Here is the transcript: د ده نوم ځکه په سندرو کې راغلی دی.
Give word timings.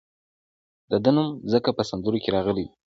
د 0.91 0.93
ده 1.03 1.11
نوم 1.15 1.27
ځکه 1.53 1.69
په 1.77 1.83
سندرو 1.89 2.17
کې 2.23 2.29
راغلی 2.35 2.63
دی. 2.67 2.75